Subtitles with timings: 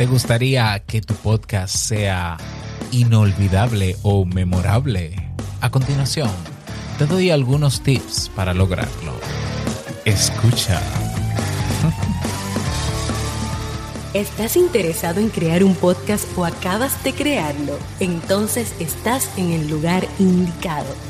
[0.00, 2.38] ¿Te gustaría que tu podcast sea
[2.90, 5.14] inolvidable o memorable?
[5.60, 6.30] A continuación,
[6.96, 9.12] te doy algunos tips para lograrlo.
[10.06, 10.80] Escucha.
[14.14, 17.78] ¿Estás interesado en crear un podcast o acabas de crearlo?
[18.00, 21.09] Entonces estás en el lugar indicado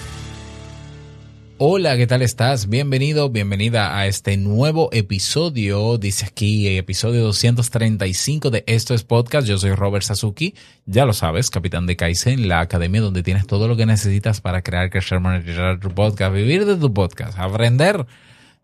[1.63, 2.69] Hola, ¿qué tal estás?
[2.69, 5.99] Bienvenido, bienvenida a este nuevo episodio.
[5.99, 9.47] Dice aquí episodio 235 de Esto es Podcast.
[9.47, 10.55] Yo soy Robert Sasuki,
[10.87, 14.63] ya lo sabes, capitán de Kaizen, la academia donde tienes todo lo que necesitas para
[14.63, 18.07] crear, crecer, monetizar tu podcast, vivir de tu podcast, aprender,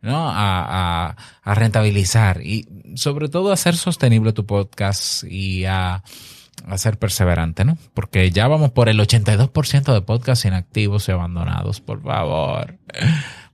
[0.02, 0.32] ¿no?
[0.32, 6.02] A, a rentabilizar y sobre todo a hacer sostenible tu podcast y a
[6.66, 7.78] a ser perseverante, ¿no?
[7.94, 12.78] Porque ya vamos por el 82% de podcasts inactivos y abandonados, por favor.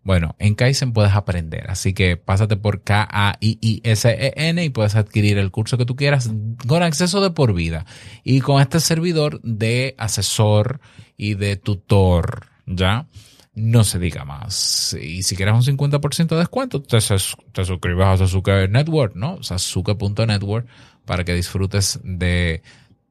[0.04, 5.78] Bueno, en Kaizen puedes aprender, así que pásate por K-A-I-I-S-E-N y puedes adquirir el curso
[5.78, 6.30] que tú quieras
[6.68, 7.86] con acceso de por vida
[8.24, 10.82] y con este servidor de asesor
[11.16, 13.08] y de tutor, ¿ya?
[13.56, 14.98] No se diga más.
[15.00, 19.42] Y si quieres un 50% de descuento, te, te suscribes a Sasuke Network, ¿no?
[19.42, 20.68] Sasuke.network
[21.06, 22.62] para que disfrutes de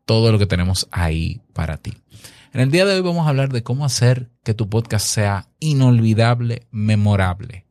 [0.04, 1.94] todo lo que tenemos ahí para ti.
[2.52, 5.48] En el día de hoy vamos a hablar de cómo hacer que tu podcast sea
[5.58, 7.66] inolvidable, memorable.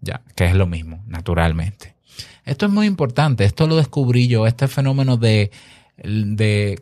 [0.00, 1.96] Ya, que es lo mismo, naturalmente.
[2.44, 5.50] Esto es muy importante, esto lo descubrí yo, este fenómeno de,
[5.96, 6.80] de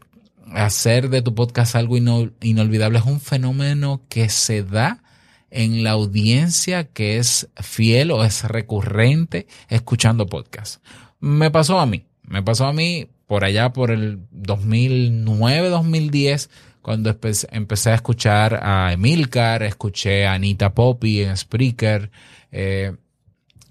[0.53, 5.03] hacer de tu podcast algo inolvidable es un fenómeno que se da
[5.51, 10.81] en la audiencia que es fiel o es recurrente escuchando podcasts.
[11.19, 16.51] Me pasó a mí, me pasó a mí por allá por el 2009, 2010,
[16.83, 17.11] cuando
[17.51, 22.11] empecé a escuchar a Emilcar, escuché a Anita Poppy en Spreaker,
[22.53, 22.95] eh,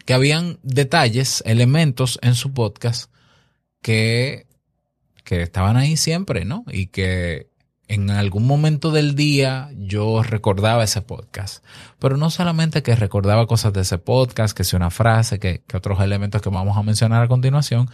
[0.04, 3.10] que habían detalles, elementos en su podcast
[3.82, 4.48] que,
[5.24, 6.66] que estaban ahí siempre, ¿no?
[6.68, 7.48] Y que
[7.88, 11.64] en algún momento del día yo recordaba ese podcast.
[12.00, 16.02] Pero no solamente que recordaba cosas de ese podcast, que sea una frase, que otros
[16.02, 17.90] elementos que vamos a mencionar a continuación,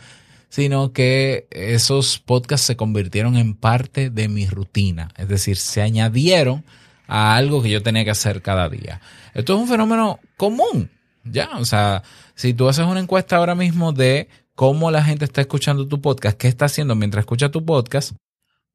[0.52, 6.66] sino que esos podcasts se convirtieron en parte de mi rutina, es decir, se añadieron
[7.08, 9.00] a algo que yo tenía que hacer cada día.
[9.34, 10.92] Esto es un fenómeno común,
[11.24, 12.04] ya, o sea,
[12.36, 16.38] si tú haces una encuesta ahora mismo de cómo la gente está escuchando tu podcast,
[16.38, 18.12] qué está haciendo mientras escucha tu podcast,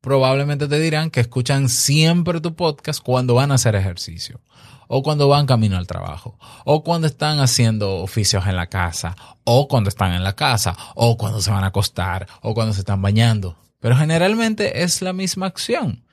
[0.00, 4.40] probablemente te dirán que escuchan siempre tu podcast cuando van a hacer ejercicio
[4.88, 9.68] o cuando van camino al trabajo, o cuando están haciendo oficios en la casa, o
[9.68, 13.02] cuando están en la casa, o cuando se van a acostar, o cuando se están
[13.02, 13.56] bañando.
[13.80, 16.04] Pero generalmente es la misma acción.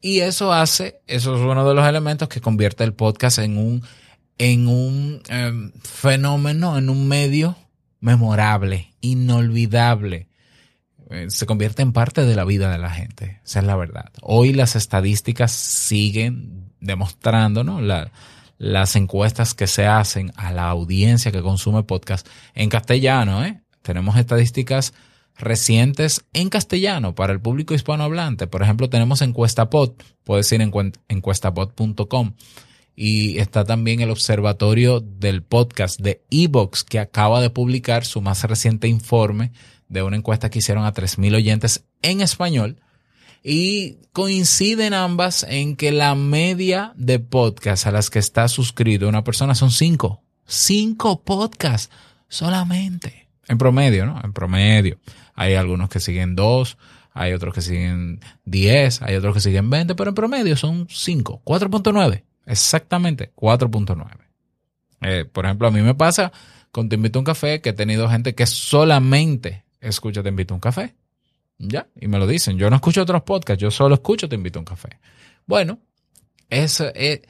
[0.00, 3.82] Y eso hace, eso es uno de los elementos que convierte el podcast en un,
[4.38, 7.56] en un em, fenómeno, en un medio
[8.00, 10.28] memorable, inolvidable.
[11.10, 13.40] Eh, se convierte en parte de la vida de la gente.
[13.44, 14.10] Esa es la verdad.
[14.22, 17.80] Hoy las estadísticas siguen demostrando ¿no?
[18.58, 23.44] las encuestas que se hacen a la audiencia que consume podcast en castellano.
[23.44, 23.60] ¿eh?
[23.82, 24.94] Tenemos estadísticas
[25.38, 28.46] recientes en castellano para el público hispanohablante.
[28.46, 29.92] Por ejemplo, tenemos encuestapod,
[30.24, 30.72] puedes ir en
[31.08, 32.32] encuestapod.com
[32.96, 38.42] y está también el observatorio del podcast de Evox que acaba de publicar su más
[38.44, 39.52] reciente informe
[39.88, 42.80] de una encuesta que hicieron a 3.000 oyentes en español
[43.42, 49.22] y coinciden ambas en que la media de podcasts a las que está suscrito una
[49.22, 50.22] persona son cinco.
[50.46, 51.94] Cinco podcasts
[52.28, 53.28] solamente.
[53.46, 54.20] En promedio, ¿no?
[54.24, 54.98] En promedio.
[55.34, 56.76] Hay algunos que siguen dos,
[57.12, 61.40] hay otros que siguen diez, hay otros que siguen veinte, pero en promedio son cinco.
[61.44, 62.24] 4.9.
[62.46, 64.06] Exactamente, 4.9.
[65.02, 66.32] Eh, por ejemplo, a mí me pasa
[66.72, 70.54] con Te invito a un café que he tenido gente que solamente escucha Te invito
[70.54, 70.94] a un café
[71.58, 72.58] ya, y me lo dicen.
[72.58, 74.98] Yo no escucho otros podcasts, yo solo escucho Te invito a un café.
[75.46, 75.78] Bueno,
[76.50, 77.22] eso, eh,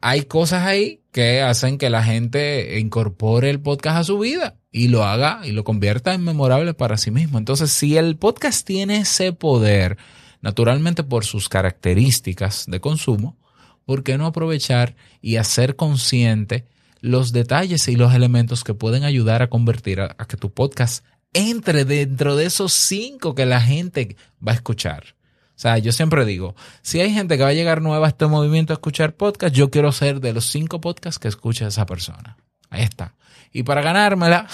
[0.00, 4.88] hay cosas ahí que hacen que la gente incorpore el podcast a su vida y
[4.88, 7.38] lo haga y lo convierta en memorable para sí mismo.
[7.38, 9.96] Entonces, si el podcast tiene ese poder,
[10.40, 13.36] naturalmente por sus características de consumo,
[13.84, 16.66] ¿por qué no aprovechar y hacer consciente
[17.00, 21.84] los detalles y los elementos que pueden ayudar a convertir a que tu podcast entre
[21.84, 25.16] dentro de esos cinco que la gente va a escuchar.
[25.56, 28.26] O sea, yo siempre digo, si hay gente que va a llegar nueva a este
[28.26, 32.36] movimiento a escuchar podcast, yo quiero ser de los cinco podcasts que escucha esa persona.
[32.68, 33.14] Ahí está.
[33.52, 34.48] Y para ganármela,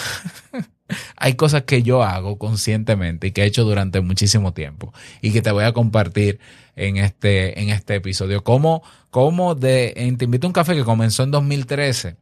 [1.16, 5.42] hay cosas que yo hago conscientemente y que he hecho durante muchísimo tiempo y que
[5.42, 6.38] te voy a compartir
[6.76, 8.44] en este, en este episodio.
[8.44, 12.16] Como, de, en Te invito a un café que comenzó en 2013,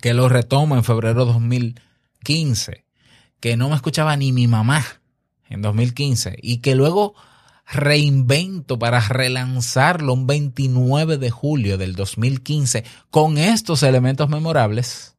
[0.00, 2.84] que lo retomo en febrero de 2015,
[3.40, 4.84] que no me escuchaba ni mi mamá
[5.48, 7.14] en 2015 y que luego
[7.66, 15.16] reinvento para relanzarlo un 29 de julio del 2015 con estos elementos memorables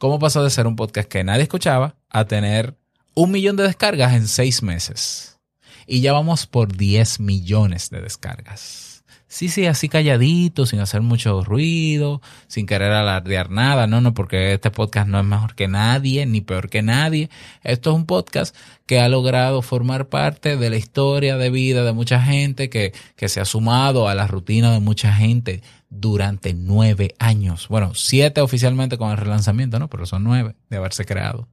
[0.00, 2.74] cómo pasó de ser un podcast que nadie escuchaba a tener
[3.14, 5.38] un millón de descargas en seis meses.
[5.86, 8.89] Y ya vamos por 10 millones de descargas.
[9.32, 13.86] Sí, sí, así calladito, sin hacer mucho ruido, sin querer alardear nada.
[13.86, 17.30] No, no, porque este podcast no es mejor que nadie, ni peor que nadie.
[17.62, 18.56] Esto es un podcast
[18.86, 23.28] que ha logrado formar parte de la historia de vida de mucha gente, que, que
[23.28, 27.68] se ha sumado a la rutina de mucha gente durante nueve años.
[27.68, 29.88] Bueno, siete oficialmente con el relanzamiento, ¿no?
[29.88, 31.46] Pero son nueve de haberse creado.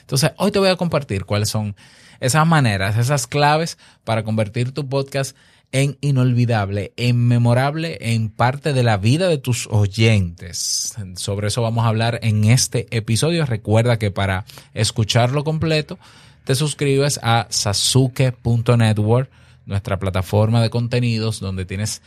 [0.00, 1.76] Entonces, hoy te voy a compartir cuáles son
[2.20, 5.36] esas maneras, esas claves para convertir tu podcast
[5.72, 10.94] en inolvidable, en memorable, en parte de la vida de tus oyentes.
[11.16, 13.46] Sobre eso vamos a hablar en este episodio.
[13.46, 15.98] Recuerda que para escucharlo completo,
[16.44, 19.30] te suscribes a sasuke.network,
[19.64, 22.02] nuestra plataforma de contenidos donde tienes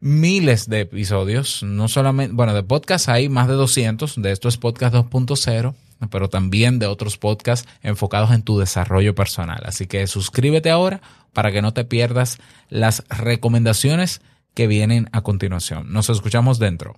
[0.00, 4.58] miles de episodios, no solamente, bueno, de podcast hay más de 200, de esto es
[4.58, 5.74] podcast 2.0,
[6.08, 9.62] pero también de otros podcasts enfocados en tu desarrollo personal.
[9.64, 11.00] Así que suscríbete ahora
[11.32, 14.22] para que no te pierdas las recomendaciones
[14.54, 15.92] que vienen a continuación.
[15.92, 16.96] Nos escuchamos dentro.